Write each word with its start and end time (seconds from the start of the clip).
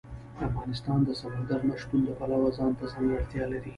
افغانستان 0.49 0.99
د 1.05 1.09
سمندر 1.21 1.59
نه 1.69 1.75
شتون 1.81 2.01
د 2.05 2.09
پلوه 2.19 2.49
ځانته 2.57 2.85
ځانګړتیا 2.93 3.43
لري. 3.53 3.69